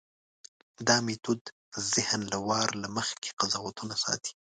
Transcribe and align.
دا 0.87 0.95
میتود 1.05 1.41
ذهن 1.93 2.19
له 2.31 2.37
وار 2.47 2.69
له 2.81 2.87
مخکې 2.97 3.29
قضاوتونو 3.39 3.95
ساتي. 4.03 4.31